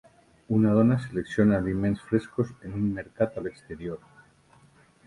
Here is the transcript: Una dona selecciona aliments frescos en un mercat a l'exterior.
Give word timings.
Una 0.59 0.71
dona 0.77 0.97
selecciona 1.03 1.59
aliments 1.65 2.01
frescos 2.09 2.53
en 2.71 2.75
un 2.81 2.89
mercat 2.99 3.39
a 3.43 3.47
l'exterior. 3.49 4.15